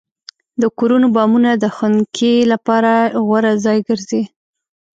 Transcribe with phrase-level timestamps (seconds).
[0.61, 2.93] د کورونو بامونه د خنکۍ لپاره
[3.25, 4.21] غوره ځای ګرځي.